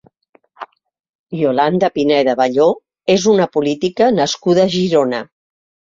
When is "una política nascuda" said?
3.35-4.65